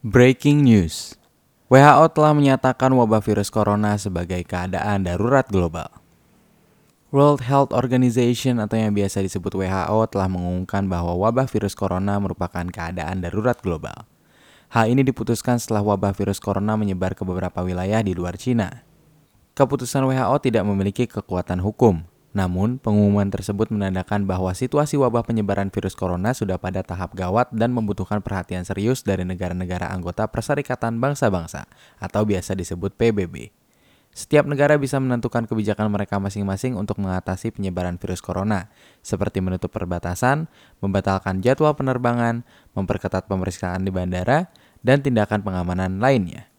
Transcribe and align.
Breaking 0.00 0.64
news. 0.64 1.12
WHO 1.68 2.16
telah 2.16 2.32
menyatakan 2.32 2.88
wabah 2.88 3.20
virus 3.20 3.52
corona 3.52 4.00
sebagai 4.00 4.40
keadaan 4.48 5.04
darurat 5.04 5.44
global. 5.44 5.92
World 7.12 7.44
Health 7.44 7.76
Organization 7.76 8.64
atau 8.64 8.80
yang 8.80 8.96
biasa 8.96 9.20
disebut 9.20 9.52
WHO 9.52 10.00
telah 10.08 10.24
mengumumkan 10.24 10.88
bahwa 10.88 11.12
wabah 11.20 11.44
virus 11.52 11.76
corona 11.76 12.16
merupakan 12.16 12.64
keadaan 12.64 13.20
darurat 13.20 13.60
global. 13.60 14.08
Hal 14.72 14.88
ini 14.88 15.04
diputuskan 15.04 15.60
setelah 15.60 15.84
wabah 15.84 16.16
virus 16.16 16.40
corona 16.40 16.80
menyebar 16.80 17.12
ke 17.12 17.20
beberapa 17.20 17.60
wilayah 17.60 18.00
di 18.00 18.16
luar 18.16 18.40
Cina. 18.40 18.88
Keputusan 19.52 20.00
WHO 20.08 20.36
tidak 20.40 20.64
memiliki 20.64 21.04
kekuatan 21.04 21.60
hukum, 21.60 22.08
namun, 22.30 22.78
pengumuman 22.78 23.26
tersebut 23.26 23.74
menandakan 23.74 24.22
bahwa 24.22 24.54
situasi 24.54 24.94
wabah 24.94 25.26
penyebaran 25.26 25.66
virus 25.66 25.98
corona 25.98 26.30
sudah 26.30 26.62
pada 26.62 26.86
tahap 26.86 27.18
gawat 27.18 27.50
dan 27.50 27.74
membutuhkan 27.74 28.22
perhatian 28.22 28.62
serius 28.62 29.02
dari 29.02 29.26
negara-negara 29.26 29.90
anggota 29.90 30.30
Perserikatan 30.30 31.02
Bangsa-Bangsa 31.02 31.66
atau 31.98 32.22
biasa 32.22 32.54
disebut 32.54 32.94
PBB. 32.94 33.50
Setiap 34.10 34.46
negara 34.46 34.74
bisa 34.74 34.98
menentukan 34.98 35.46
kebijakan 35.46 35.90
mereka 35.90 36.18
masing-masing 36.18 36.74
untuk 36.74 36.98
mengatasi 36.98 37.54
penyebaran 37.54 37.98
virus 37.98 38.18
corona, 38.22 38.70
seperti 39.02 39.38
menutup 39.38 39.70
perbatasan, 39.70 40.50
membatalkan 40.82 41.42
jadwal 41.42 41.74
penerbangan, 41.78 42.42
memperketat 42.74 43.26
pemeriksaan 43.30 43.86
di 43.86 43.90
bandara, 43.94 44.50
dan 44.82 45.02
tindakan 45.02 45.46
pengamanan 45.46 46.02
lainnya. 46.02 46.49